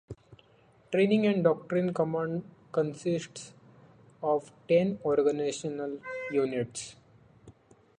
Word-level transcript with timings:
Training 0.91 1.27
and 1.27 1.43
Doctrine 1.43 1.93
Command 1.93 2.43
consists 2.71 3.53
of 4.23 4.51
ten 4.67 4.97
organizational 5.05 5.99
units. 6.31 6.95